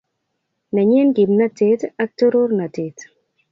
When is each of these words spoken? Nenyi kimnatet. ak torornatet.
Nenyi 0.73 0.99
kimnatet. 1.15 1.81
ak 2.01 2.09
torornatet. 2.17 2.97